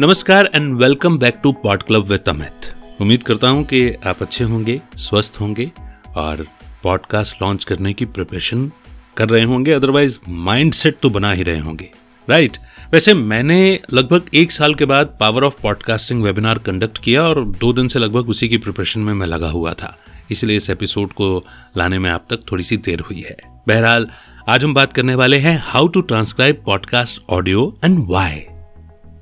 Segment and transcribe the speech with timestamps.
[0.00, 4.44] नमस्कार and welcome back to pod club with Amit उम्मीद करता हूँ कि आप अच्छे
[4.44, 5.72] होंगे, स्वस्थ होंगे
[6.16, 6.46] और
[6.82, 8.72] पॉडकास्ट लॉन्च करने की प्रिपरेशन
[9.16, 11.90] कर रहे होंगे अदरवाइज़ माइंड सेट तो बना ही रहे होंगे।
[12.30, 12.92] Right right.
[12.92, 17.72] वैसे मैंने लगभग एक साल के बाद power of podcasting webinar conduct किया और दो
[17.72, 19.98] दिन से लगभग उसी की प्रिपरेशन में मैं लगा हुआ था।
[20.30, 23.36] इसलिए इस एपिसोड को लाने में आप तक थोड़ी सी देर हुई है।
[23.68, 24.08] बहरहाल
[24.48, 28.36] आज हम बात करने वाले हैं how to transcribe podcast audio and why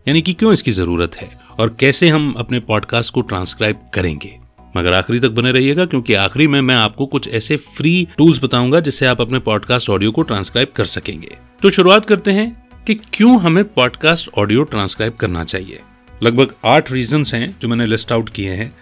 [0.08, 1.28] यानी कि क्यों इसकी ज़रूरत है
[1.58, 4.38] और कैसे हम अपने पॉडकास्ट को ट्रांसक्राइब करेंगे।
[4.76, 8.80] मगर आखिरी तक बने रहिएगा, क्योंकि आखिरी में मैं आपको कुछ ऐसे फ्री टूल्स बताऊँगा
[8.80, 13.40] जिससे आप अपने पॉडकास्ट ऑडियो को ट्रांसक्राइब कर सकेंगे। तो शुरुआत करते हैं कि क्यों
[13.40, 15.80] हमें पॉडकास्ट ऑडियो ट्रांसक्राइब करना चाहिए।
[16.22, 18.72] लगभग आठ रीजन हैं जो मैंने लिस्ट आउट किए हैं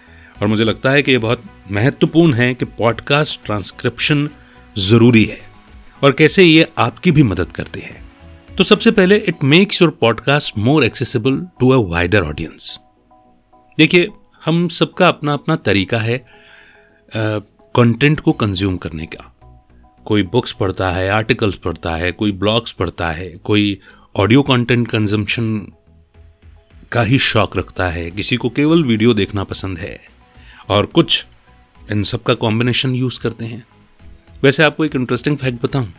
[0.41, 4.29] और मुझे लगता है कि ये बहुत महत्वपूर्ण है कि पॉडकास्ट ट्रांसक्रिप्शन
[4.77, 5.48] ज़रूरी है।
[6.03, 8.03] और कैसे ये आपकी भी मदद करते हैं।
[8.57, 12.77] तो सबसे पहले it makes your podcast more accessible to a wider audience
[13.77, 14.07] देखिए,
[14.45, 16.25] हम सबका अपना अपना तरीका है
[17.11, 19.23] कंटेंट को कंज्यूम करने का।
[20.05, 23.79] कोई बुक्स पढ़ता है आर्टिकल्स पढ़ता है, कोई ब्लॉग्स पढ़ता है, कोई
[24.15, 25.73] ऑडियो कंटेंट कंजम्पशन
[26.91, 29.99] का ही शौक रखता है, किसी को केवल वीडियो देखना पसंद है।
[30.69, 31.25] और कुछ
[31.91, 33.65] इन सब का कॉम्बिनेशन यूज़ करते हैं।
[34.43, 35.93] वैसे आपको एक इंटरेस्टिंग फैक्ट बताऊँ।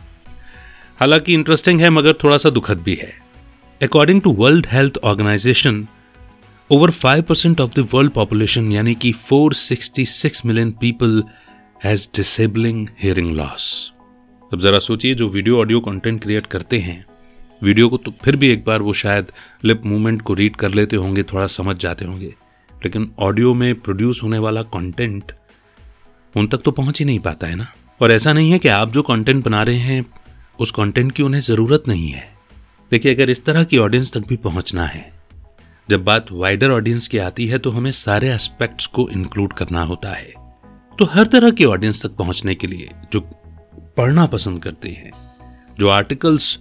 [0.99, 3.13] हालाँकि इंटरेस्टिंग है, मगर थोड़ा सा दुखद भी है।
[3.81, 5.85] According to world health organisation
[6.69, 11.23] over five percent of the world population यानी कि 466 million people
[11.83, 13.91] has disabling hearing loss
[14.51, 17.05] अब जरा सोचिए, जो वीडियो ऑडियो कंटेंट क्रिएट करते हैं
[17.61, 19.31] वीडियो को तो फिर भी एक बार वो शायद
[19.63, 22.33] लिप मूवमेंट को रीड कर लेते होंगे, थोड़ा समझ जाते होंगे।
[22.71, 25.31] लेकिन ऑडियो में प्रोड्यूस होने वाला कंटेंट
[26.35, 27.67] उन तक तो पहुँच ही नहीं पाता है ना।
[28.01, 30.05] और ऐसा नहीं है कि आप जो कंटेंट बना रहे हैं,
[30.59, 32.23] उस कंटेंट की उन्हें ज़रूरत नहीं है।
[32.91, 35.11] देखिए, अगर इस तरह की ऑडियंस तक भी पहुँचना है,
[35.89, 40.09] जब बात वाइडर ऑडियंस की आती है तो हमें सारे एस्पेक्ट्स को इंक्लूड करना होता
[40.09, 40.33] है।
[40.99, 43.19] तो हर तरह की ऑडियंस तक पहुँचने के लिए जो
[43.97, 45.11] पढ़ना पसंद करते हैं,
[45.79, 46.57] जो आर्टिकल्स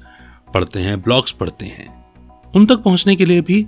[0.54, 1.88] पढ़ते हैं ब्लॉग्स पढ़ते हैं,
[2.54, 3.66] उन तक पहुँचने के लिए भी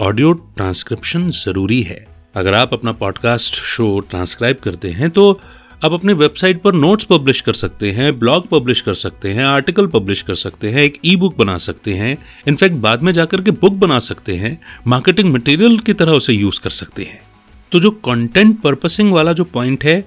[0.00, 5.32] ऑडियो ट्रांसक्रिप्शन ज़रूरी है। अगर आप अपना पॉडकास्ट शो ट्रांसक्राइब करते हैं तो
[5.84, 9.86] आप अपने वेबसाइट पर नोट्स पब्लिश कर सकते हैं ब्लॉग पब्लिश कर सकते हैं आर्टिकल
[9.86, 12.18] पब्लिश कर सकते हैं, एक ई बुक बना सकते हैं,
[12.48, 16.60] इनफैक्ट बाद में जाकर के बुक बना सकते हैं मार्केटिंग मटेरियल की तरह उसे यूज़
[16.60, 17.20] कर सकते हैं
[17.72, 20.04] तो जो कंटेंट पर्पसिंग वाला जो पॉइंट है,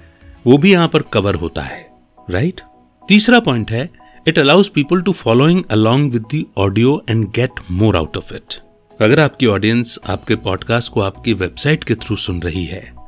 [0.48, 1.92] वो भी यहाँ पर कवर होता है
[2.30, 3.08] राइट right?
[3.10, 3.90] तीसरा पॉइंट है
[4.28, 8.54] it allows people to following along with audio and get more out of it
[9.02, 13.03] अगर आपकी ऑडियंस आपके पॉडकास्ट को आपकी वेबसाइट के थ्रू सुन रही है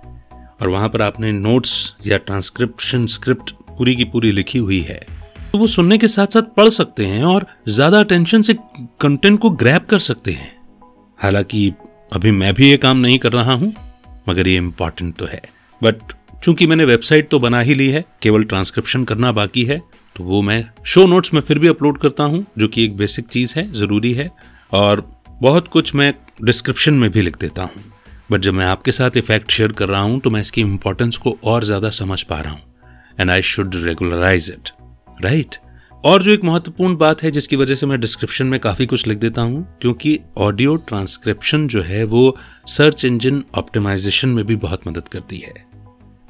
[0.60, 5.00] और वहाँ पर आपने नोट्स या ट्रांसक्रिप्शन स्क्रिप्ट पूरी की पूरी लिखी हुई है।
[5.52, 8.54] तो वो सुनने के साथ साथ पढ़ सकते हैं और ज़्यादा अटेंशन से
[9.02, 10.52] कंटेंट को ग्रैप कर सकते हैं।
[11.20, 11.72] हालाँकि
[12.14, 13.74] अभी मैं भी ये काम नहीं कर रहा हूँ,
[14.30, 15.42] मगर ये इंपॉर्टेंट तो है।
[15.82, 16.14] बट
[16.44, 19.82] चूँकि मैंने वेबसाइट तो बना ही ली है, केवल ट्रांसक्रिप्शन करना बाकी है
[20.16, 23.26] तो वो मैं शो नोट्स में फिर भी अपलोड करता हूँ, जो कि एक बेसिक
[23.28, 24.30] चीज़ है, ज़रूरी है।
[24.72, 25.04] और
[25.42, 26.14] बहुत कुछ मैं
[26.44, 27.84] डिस्क्रिप्शन में भी लिख देता हूँ।
[28.30, 31.38] बट जब मैं आपके साथ इफ़ेक्ट शेयर कर रहा हूँ तो मैं इसकी इंपॉर्टेंस को
[31.44, 32.62] और ज़्यादा समझ पा रहा हूँ।
[33.20, 34.70] And I should regularise it
[35.24, 35.56] right
[36.04, 39.18] और जो एक महत्वपूर्ण बात है, जिसकी वजह से मैं डिस्क्रिप्शन में काफ़ी कुछ लिख
[39.18, 42.38] देता हूँ, क्योंकि ऑडियो ट्रांसक्रिप्शन जो है, वो
[42.68, 45.54] सर्च इंजन ऑप्टिमाइजेशन में भी बहुत मदद करती है।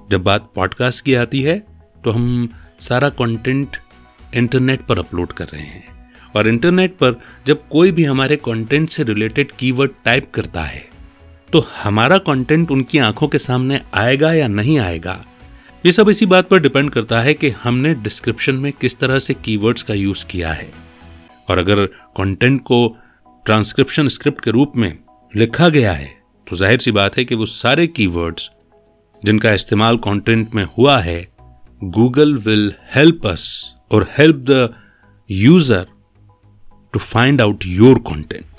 [0.08, 1.58] जब बात पॉडकास्ट की आती है
[2.04, 2.50] तो हम
[2.82, 3.78] सारा कंटेंट
[4.34, 5.84] इंटरनेट पर अपलोड कर रहे हैं।
[6.36, 10.88] और इंटरनेट पर जब कोई भी हमारे कंटेंट से रिलेटेड कीवर्ड टाइप करता है
[11.56, 15.14] तो हमारा कंटेंट उनकी आँखों के सामने आएगा या नहीं आएगा?
[15.84, 19.34] ये सब इसी बात पर डिपेंड करता है कि हमने डिस्क्रिप्शन में किस तरह से
[19.34, 20.68] कीवर्ड्स का यूज़ किया है।
[21.50, 21.86] और अगर
[22.18, 22.88] कंटेंट को
[23.46, 24.98] ट्रांसक्रिप्शन स्क्रिप्ट के रूप में
[25.34, 26.10] लिखा गया है
[26.48, 28.50] तो ज़ाहिर सी बात है कि वो सारे कीवर्ड्स
[29.24, 31.28] जिनका इस्तेमाल कंटेंट में हुआ है
[31.82, 33.48] गूगल विल हेल्प अस
[33.92, 34.74] और help the
[35.30, 35.88] user
[36.94, 38.54] to find out your content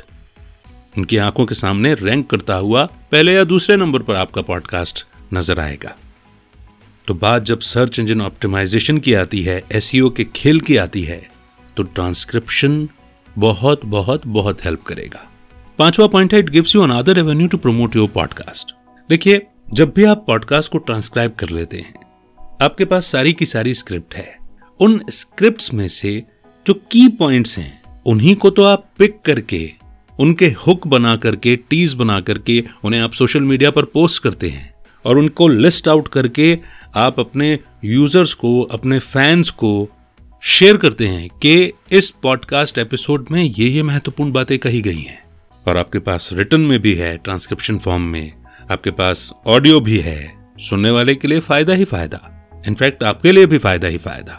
[0.98, 5.04] उनकी आँखों के सामने रैंक करता हुआ पहले या दूसरे नंबर पर आपका पॉडकास्ट
[5.34, 5.96] नज़र आएगा।
[7.08, 11.20] तो बात जब सर्च इंजन ऑप्टिमाइजेशन की आती है एस के खेल की आती है
[11.76, 12.88] तो ट्रांसक्रिप्शन
[13.36, 15.26] बहुत बहुत बहुत हेल्प करेगा।
[15.78, 18.74] पांचवा पॉइंट है it gives you another revenue to promote your podcast
[19.08, 21.94] देखिए, जब भी आप पॉडकास्ट को ट्रांसक्राइब कर लेते हैं,
[22.62, 24.36] आपके पास सारी की सारी स्क्रिप्ट है।
[24.80, 26.22] उन स्क्रिप्ट्स में से
[26.66, 29.60] जो की पॉइंट्स हैं, उन्हीं को तो आप पिक करके
[30.20, 34.74] उनके हुक बना करके, टीज बना करके उन्हें आप सोशल मीडिया पर पोस्ट करते हैं
[35.04, 36.58] और उनको लिस्ट आउट करके
[36.94, 39.88] आप अपने यूज़र्स को, अपने फैंस को
[40.42, 45.22] शेयर करते हैं कि इस पॉडकास्ट एपिसोड में ये ये महत्वपूर्ण बातें कही गई हैं।
[45.68, 48.32] और आपके पास रिटर्न में भी है, ट्रांसक्रिप्शन फॉर्म में।
[48.70, 53.46] आपके पास ऑडियो भी है। सुनने वाले के लिए फ़ायदा ही फ़ायदा। इनफैक्ट आपके लिए
[53.46, 54.32] भी फ़ायदा ही फ़ायदा।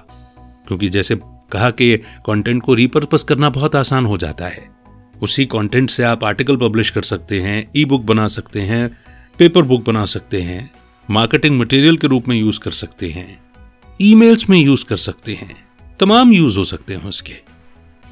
[0.68, 4.77] क्योंकि जैसे कहा कि कंटेंट को रिपर्पस करना बहुत आसान हो जाता है।
[5.22, 8.88] उसी कंटेंट से आप आर्टिकल पब्लिश कर सकते हैं ई बुक बना सकते हैं
[9.40, 10.70] पेपर बुक बना सकते हैं
[11.10, 13.28] मार्केटिंग मटेरियल के रूप में यूज़ कर सकते हैं
[14.02, 15.56] ईमेल्स में यूज़ कर सकते हैं,
[16.00, 17.34] तमाम यूज़ हो सकते हैं उसके।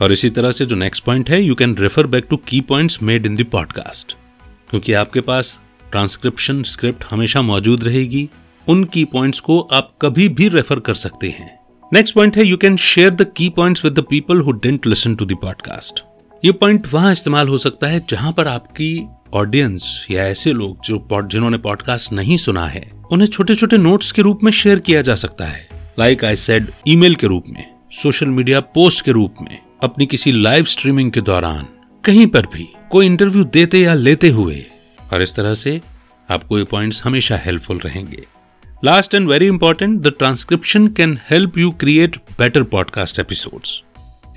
[0.01, 3.01] और इसी तरह से जो नेक्स्ट पॉइंट है you can refer back to key points
[3.03, 4.15] made in the podcast
[4.69, 5.57] क्योंकि आपके पास
[5.91, 8.29] ट्रांसक्रिप्शन स्क्रिप्ट हमेशा मौजूद रहेगी,
[8.67, 11.53] उन की पॉइंट्स को आप कभी भी रेफर कर सकते हैं।
[11.93, 15.15] नेक्स्ट पॉइंट है you can share the key points with the people who don't listen
[15.15, 16.03] to the podcast
[16.45, 21.07] ये पॉइंट वहाँ इस्तेमाल हो सकता है जहाँ पर आपकी ऑडियंस या ऐसे लोग जो
[21.27, 25.15] जिन्होंने पॉडकास्ट नहीं सुना है, उन्हें छोटे छोटे नोट्स के रूप में शेयर किया जा
[25.15, 25.67] सकता है।
[25.99, 30.31] लाइक आई सेड ईमेल के रूप में सोशल मीडिया पोस्ट के रूप में, अपनी किसी
[30.31, 31.67] लाइव स्ट्रीमिंग के दौरान,
[32.03, 34.63] कहीं पर भी, कोई इंटरव्यू देते या लेते हुए।
[35.13, 35.81] और इस तरह से
[36.29, 38.25] आपको ये पॉइंट्स हमेशा हेल्पफुल रहेंगे।
[38.85, 43.81] Last and very important the transcription can help you create better podcast episodes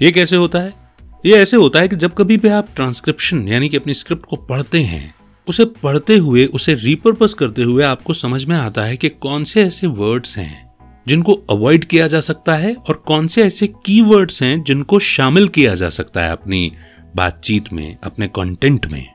[0.03, 0.88] ये कैसे होता है?
[1.27, 4.37] ये ऐसे होता है कि जब कभी भी आप ट्रांसक्रिप्शन यानी कि अपनी स्क्रिप्ट को
[4.37, 5.15] पढ़ते हैं,
[5.49, 9.63] उसे पढ़ते हुए, उसे रिपर्पज करते हुए आपको समझ में आता है कि कौन से
[9.63, 10.69] ऐसे वर्ड्स हैं
[11.09, 15.75] जिनको अवॉइड किया जा सकता है और कौन से ऐसे कीवर्ड्स हैं जिनको शामिल किया
[15.75, 16.73] जा सकता है अपनी
[17.17, 19.07] बातचीत में, अपने कंटेंट में।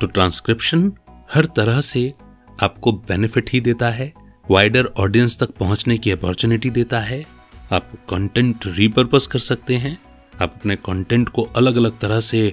[0.00, 0.92] तो ट्रांसक्रिप्शन
[1.34, 2.12] हर तरह से
[2.62, 4.12] आपको बेनिफिट ही देता है
[4.50, 7.24] वाइडर ऑडियंस तक पहुँचने की अपॉर्चुनिटी देता है,
[7.72, 9.98] आप कंटेंट रिपर्पज कर सकते हैं
[10.40, 12.52] अपने कंटेंट को अलग अलग तरह से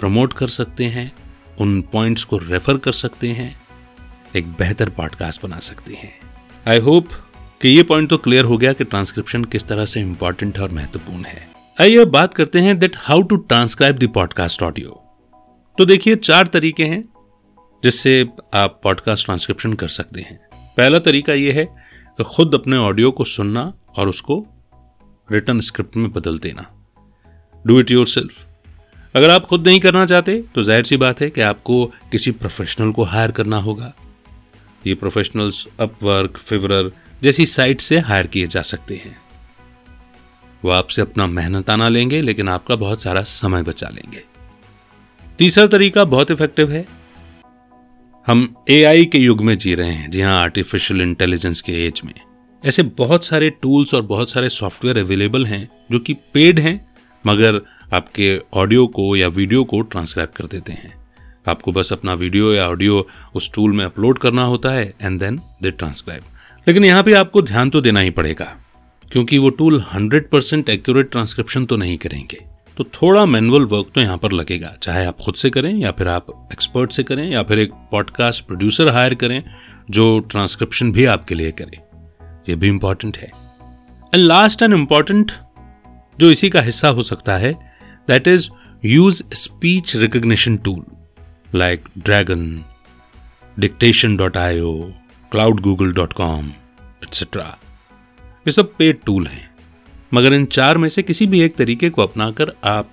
[0.00, 1.12] प्रमोट कर सकते हैं,
[1.60, 3.54] उन पॉइंट्स को रेफर कर सकते हैं,
[4.36, 6.12] एक बेहतर पॉडकास्ट बना सकते हैं।
[6.66, 7.08] आई होप
[7.62, 11.24] कि ये पॉइंट तो क्लियर हो गया कि ट्रांसक्रिप्शन किस तरह से इंपॉर्टेंट और महत्वपूर्ण
[11.24, 11.46] है।
[11.80, 15.04] आइए अब बात करते हैं that how to transcribe the podcast audio
[15.78, 17.04] तो देखिए, चार तरीके हैं
[17.82, 20.38] जिससे आप पॉडकास्ट ट्रांसक्रिप्शन कर सकते हैं।
[20.76, 21.64] पहला तरीका यह है
[22.18, 24.44] कि खुद अपने ऑडियो को सुनना और उसको
[25.28, 26.66] रिटर्न स्क्रिप्ट में बदल देना।
[27.64, 28.44] डू इट योर सेल्फ
[29.14, 32.92] अगर आप खुद नहीं करना चाहते तो ज़ाहिर सी बात है कि आपको किसी प्रोफेशनल
[32.92, 33.92] को हायर करना होगा।
[34.86, 36.90] ये प्रोफेशनल्स अपवर्क फिवरर
[37.22, 39.16] जैसी साइट से हायर किए जा सकते हैं।
[40.62, 44.22] वो आपसे अपना मेहनताना लेंगे, लेकिन आपका बहुत सारा समय बचा लेंगे।
[45.38, 46.86] तीसरा तरीका बहुत इफ़ेक्टिव है।
[48.26, 52.14] हम एआई के युग में जी रहे हैं, जी हाँ आर्टिफिशियल इंटेलिजेंस के एज में।
[52.62, 56.87] ऐसे बहुत सारे टूल्स और बहुत सारे सॉफ्टवेयर अवेलेबल हैं, जो कि पेड हैं
[57.26, 57.60] मगर
[57.94, 60.92] आपके ऑडियो को या वीडियो को ट्रांसक्राइब कर देते हैं।
[61.48, 65.40] आपको बस अपना वीडियो या ऑडियो उस टूल में अपलोड करना होता है एंड देन
[65.62, 66.22] दे ट्रांसक्राइब
[66.66, 68.46] लेकिन यहाँ पे आपको ध्यान तो देना ही पड़ेगा,
[69.12, 72.44] क्योंकि वो टूल 100% परसेंट एक्यूरेट ट्रांसक्रिप्शन तो नहीं करेंगे।
[72.76, 76.08] तो थोड़ा मैनुअल वर्क तो यहाँ पर लगेगा, चाहे आप खुद से करें या फिर
[76.08, 79.42] आप एक्सपर्ट से करें या फिर एक पॉडकास्ट प्रोड्यूसर हायर करें,
[79.90, 81.78] जो ट्रांसक्रिप्शन भी आपके लिए करे।
[82.48, 83.30] ये भी इंपॉर्टेंट है।
[84.14, 85.32] एंड लास्ट एंड इंपॉर्टेंट
[86.20, 87.52] जो इसी का हिस्सा हो सकता है
[88.08, 88.48] that is
[88.84, 90.84] use speech recognition tool
[91.54, 92.64] like Dragon
[93.58, 94.82] Dictation dot I O
[95.32, 96.52] cloud Google dot com
[97.06, 97.36] etc.
[98.46, 99.50] ये सब पेड टूल हैं
[100.14, 102.92] मगर इन चार में से किसी भी एक तरीके को अपनाकर आप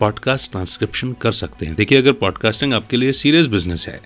[0.00, 4.00] पॉडकास्ट ट्रांसक्रिप्शन कर सकते हैं देखिए, अगर पॉडकास्टिंग आपके लिए सीरियस बिज़नेस है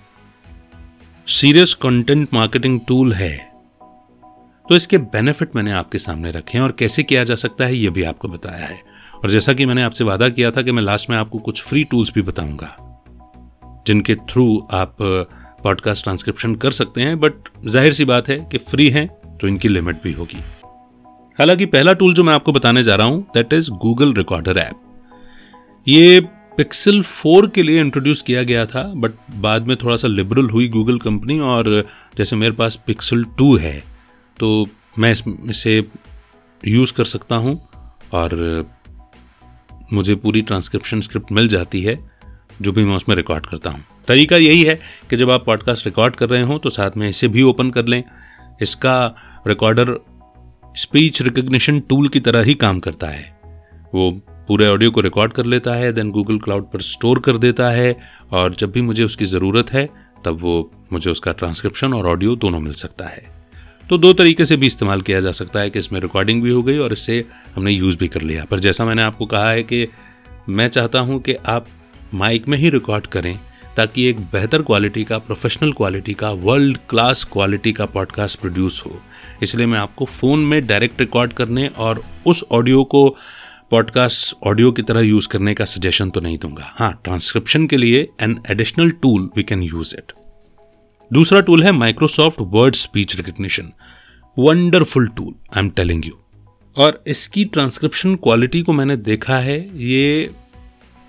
[1.27, 3.52] सीरियस कंटेंट मार्केटिंग टूल है
[4.73, 7.89] तो इसके बेनिफिट मैंने आपके सामने रखे हैं और कैसे किया जा सकता है यह
[7.89, 8.79] भी आपको बताया है।
[9.15, 11.83] और जैसा कि मैंने आपसे वादा किया था कि मैं लास्ट में आपको कुछ फ्री
[11.83, 12.69] टूल्स भी बताऊँगा,
[13.87, 14.95] जिनके थ्रू आप
[15.63, 17.33] पॉडकास्ट ट्रांसक्रिप्शन कर सकते हैं बट
[17.65, 19.05] ज़ाहिर सी बात है कि फ्री है
[19.41, 20.39] तो इनकी लिमिट भी होगी।
[21.39, 24.81] हालाँकि पहला टूल जो मैं आपको बताने जा रहा हूँ that is Google recorder app
[25.87, 26.19] ये
[26.57, 30.67] पिक्सल 4 के लिए इंट्रोड्यूस किया गया था बट बाद में थोड़ा सा लिबरल हुई
[30.67, 31.85] गूगल कंपनी और
[32.17, 33.92] जैसे मेरे पास पिक्सल 2 है
[34.37, 34.67] तो
[34.99, 35.11] मैं
[35.49, 35.77] इसे
[36.61, 37.59] यूज़ कर सकता हूँ
[38.13, 38.35] और
[39.93, 41.97] मुझे पूरी ट्रांसक्रिप्शन स्क्रिप्ट मिल जाती है,
[42.61, 46.15] जो भी मैं उसमें रिकॉर्ड करता हूँ। तरीका यही है कि जब आप पॉडकास्ट रिकॉर्ड
[46.15, 48.03] कर रहे हो तो साथ में इसे भी ओपन कर लें।
[48.61, 48.95] इसका
[49.47, 49.97] रिकॉर्डर
[50.75, 53.31] स्पीच रिकग्निशन टूल की तरह ही काम करता है।
[53.93, 54.11] वो
[54.47, 57.95] पूरे ऑडियो को रिकॉर्ड कर लेता है, देन गूगल क्लाउड पर स्टोर कर देता है
[58.31, 59.85] और जब भी मुझे उसकी ज़रूरत है,
[60.25, 63.32] तब वो मुझे उसका ट्रांसक्रिप्शन और ऑडियो दोनों मिल सकता है।
[63.89, 66.61] तो दो तरीके से भी इस्तेमाल किया जा सकता है कि इसमें रिकॉर्डिंग भी हो
[66.63, 67.25] गई और इससे
[67.55, 69.87] हमने यूज़ भी कर लिया। पर जैसा मैंने आपको कहा है कि
[70.49, 71.67] मैं चाहता हूँ कि आप
[72.13, 73.37] माइक में ही रिकॉर्ड करें
[73.77, 78.99] ताकि एक बेहतर क्वालिटी का प्रोफेशनल क्वालिटी का वर्ल्ड क्लास क्वालिटी का पॉडकास्ट प्रोड्यूस हो।
[79.43, 83.07] इसलिए मैं आपको फ़ोन में डायरेक्ट रिकॉर्ड करने और उस ऑडियो को
[83.71, 88.07] पॉडकास्ट ऑडियो की तरह यूज़ करने का सजेशन तो नहीं दूँगा। हाँ ट्रांसक्रिप्शन के लिए
[88.21, 90.11] an additional tool we can use it
[91.13, 93.71] दूसरा टूल है Microsoft Word speech recognition
[94.37, 96.17] wonderful tool I am telling you
[96.77, 100.29] और इसकी ट्रांसक्रिप्शन क्वालिटी को मैंने देखा है, ये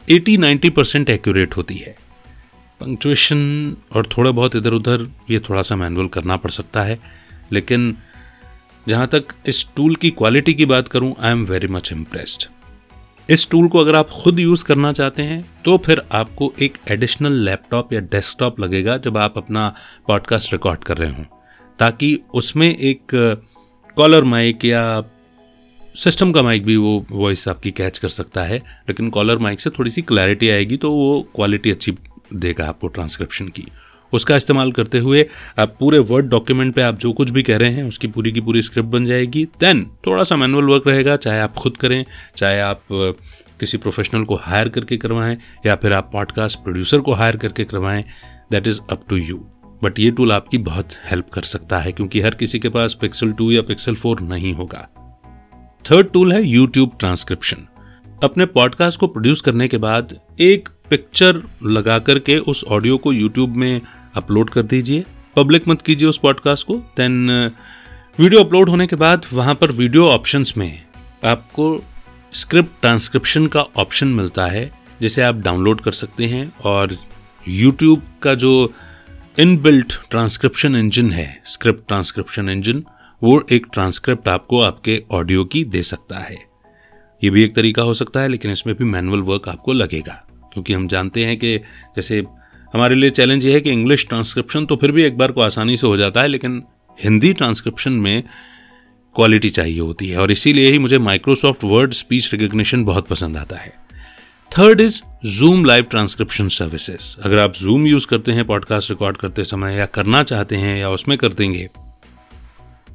[0.09, 1.95] 80-90 परसेंट एक्यूरेट होती है.
[2.81, 6.99] पंक्चुएशन और थोड़ा बहुत इधर उधर ये थोड़ा सा मैनुअल करना पड़ सकता है.
[7.53, 7.97] लेकिन
[8.89, 12.49] जहाँ तक इस टूल की क्वालिटी की बात करूँ I am very much impressed
[13.31, 17.33] इस टूल को अगर आप खुद यूज़ करना चाहते हैं तो फिर आपको एक एडिशनल
[17.33, 19.75] लैपटॉप या डेस्कटॉप लगेगा जब आप अपना
[20.09, 21.25] पॉडकास्ट रिकॉर्ड कर रहे हों।
[21.79, 23.03] ताकि उसमें एक
[23.97, 25.03] कॉलर माइक या
[25.95, 29.71] सिस्टम का माइक भी वो वॉइस आपकी कैच कर सकता है। लेकिन कॉलर माइक से
[29.71, 31.95] थोड़ी सी क्लैरिटी आएगी तो वो क्वालिटी अच्छी
[32.35, 33.65] देगा आपको ट्रांसक्रिप्शन की।
[34.13, 35.27] उसका इस्तेमाल करते हुए
[35.59, 38.41] आप पूरे वर्ड डॉक्यूमेंट पे आप जो कुछ भी कह रहे हैं, उसकी पूरी की
[38.41, 42.05] पूरी स्क्रिप्ट बन जाएगी। देन थोड़ा सा मैनुअल वर्क रहेगा, चाहे आप खुद करें,
[42.37, 42.83] चाहे आप
[43.61, 48.05] किसी प्रोफेशनल को हायर करके करवाएँ, या फिर आप पॉडकास्ट प्रोड्यूसर को हायर करके करवाएँ
[48.51, 49.45] that is up to you
[49.83, 53.33] but ये टूल आपकी बहुत हेल्प कर सकता है, क्योंकि हर किसी के पास पिक्सल
[53.33, 54.89] टू या पिक्सल फोर नहीं होगा।
[55.85, 57.67] थर्ड टूल है यूट्यूब ट्रांसक्रिप्शन
[58.23, 63.57] अपने पॉडकास्ट को प्रोड्यूस करने के बाद एक पिक्चर लगा करके उस ऑडियो को यूट्यूब
[63.57, 63.81] में
[64.15, 65.05] अपलोड कर दीजिए।
[65.37, 67.51] पब्लिक मत कीजिए उस पॉडकास्ट को। देन
[68.19, 70.83] वीडियो अपलोड होने के बाद वहाँ पर वीडियो ऑप्शंस में
[71.25, 71.67] आपको
[72.33, 74.71] स्क्रिप्ट, ट्रांसक्रिप्शन का ऑप्शन मिलता है,
[75.01, 76.97] जिसे आप डाउनलोड कर सकते हैं। और
[77.49, 78.73] यूट्यूब का जो
[79.39, 82.85] इनबिल्ट ट्रांसक्रिप्शन इंजन है स्क्रिप्ट ट्रांसक्रिप्शन इंजन
[83.23, 86.37] वो एक ट्रांसक्रिप्ट आपको आपके ऑडियो की दे सकता है।
[87.23, 90.21] ये भी एक तरीका हो सकता है, लेकिन इसमें भी मैनुअल वर्क आपको लगेगा।
[90.55, 91.57] क्योंकि हम जानते हैं कि
[91.97, 92.25] जैसे
[92.75, 95.77] हमारे लिए चैलेंज ये है कि इंग्लिश ट्रांसक्रिप्शन तो फिर भी एक बार को आसानी
[95.77, 96.63] से हो जाता है, लेकिन
[96.99, 98.23] हिंदी ट्रांसक्रिप्शन में
[99.15, 103.57] क्वालिटी चाहिए होती है। और इसीलिए ही मुझे माइक्रोसॉफ्ट वर्ड स्पीच रिकग्निशन बहुत पसंद आता
[103.57, 103.73] है।
[104.51, 109.45] Third is Zoom live transcription services अगर आप जूम यूज़ करते हैं पॉडकास्ट रिकॉर्ड करते
[109.45, 111.69] समय, या करना चाहते हैं, या उसमें कर देंगे,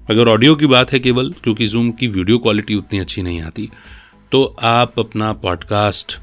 [0.09, 3.69] अगर ऑडियो की बात है केवल, क्योंकि जूम की वीडियो क्वालिटी उतनी अच्छी नहीं आती
[4.31, 6.17] तो आप अपना पॉडकास्ट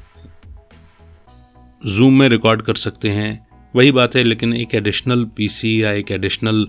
[1.81, 6.11] जूम में रिकॉर्ड कर सकते हैं। वही बात है, लेकिन एक एडिशनल पीसी या एक
[6.11, 6.67] एडिशनल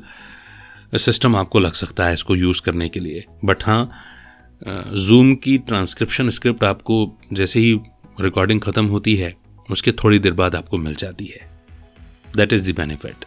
[0.97, 3.91] सिस्टम आपको लग सकता है इसको यूज़ करने के लिए। बट हाँ
[4.63, 6.97] जूम की ट्रांसक्रिप्शन स्क्रिप्ट आपको
[7.33, 7.73] जैसे ही
[8.21, 9.35] रिकॉर्डिंग ख़त्म होती है,
[9.69, 11.49] उसके थोड़ी देर बाद आपको मिल जाती है।
[12.37, 13.25] दैट इज़ द बेनिफिट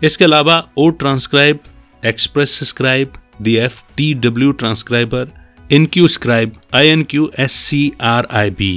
[0.00, 1.60] इसके अलावा O transcribe
[2.02, 5.28] Express Scribe the F T W transcriber
[5.70, 8.74] in Q scribe I N Q S C R I B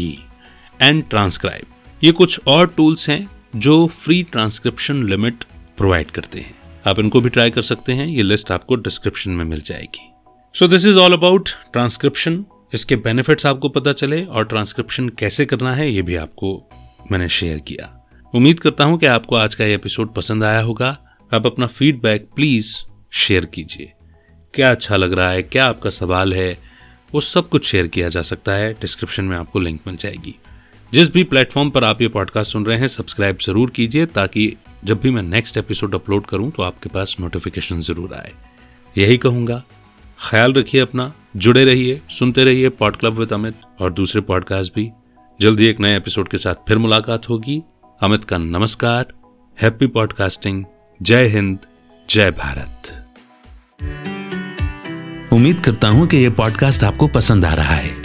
[0.79, 1.74] and transcribe
[2.05, 5.43] ये कुछ और टूल्स हैं जो फ्री ट्रांसक्रिप्शन लिमिट
[5.77, 6.53] प्रोवाइड करते हैं।
[6.87, 10.11] आप इनको भी ट्राई कर सकते हैं, ये लिस्ट आपको डिस्क्रिप्शन में मिल जाएगी।
[10.55, 15.73] So this is all about transcription इसके बेनिफिट्स आपको पता चले और ट्रांसक्रिप्शन कैसे करना
[15.75, 16.69] है, ये भी आपको
[17.11, 17.91] मैंने शेयर किया।
[18.33, 20.97] उम्मीद करता हूँ कि आपको आज का ये एपिसोड पसंद आया होगा।
[21.31, 22.75] आप अपना फीडबैक प्लीज़
[23.13, 23.91] शेयर कीजिए।
[24.53, 26.57] क्या अच्छा लग रहा है, क्या आपका सवाल है,
[27.13, 30.35] वो सब कुछ शेयर किया जा सकता है। डिस्क्रिप्शन में आपको लिंक मिल जाएगी।
[30.95, 34.99] जिस भी प्लेटफॉर्म पर आप ये पॉडकास्ट सुन रहे हैं सब्सक्राइब ज़रूर कीजिए ताकि जब
[35.01, 38.31] भी मैं नेक्स्ट एपिसोड अपलोड करूँ तो आपके पास नोटिफिकेशन ज़रूर आए।
[38.95, 39.61] यही कहूँगा,
[40.19, 44.89] ख्याल रखिए अपना, जुड़े रहिए, सुनते रहिए पॉड क्लब विद अमित और दूसरे पॉडकास्ट भी।
[45.39, 47.61] जल्दी एक नए एपिसोड के साथ फिर मुलाकात होगी।
[48.01, 49.13] अमित का नमस्कार
[49.57, 50.63] हैप्पी पॉडकास्टिंग
[50.99, 51.59] जय हिंद,
[52.09, 52.91] जय भारत।
[55.33, 58.04] उम्मीद करता हूँ कि यह पॉडकास्ट आपको पसंद आ रहा है।